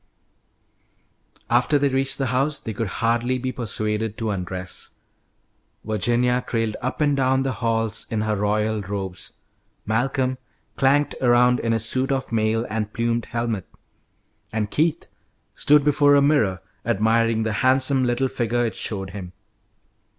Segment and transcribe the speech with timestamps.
[1.47, 4.95] After they reached the house they could hardly be persuaded to undress.
[5.85, 9.33] Virginia trailed up and down the halls in her royal robes,
[9.85, 10.39] Malcolm
[10.75, 13.67] clanked around in his suit of mail and plumed helmet,
[14.51, 15.05] and Keith
[15.55, 19.33] stood before a mirror, admiring the handsome little figure it showed him.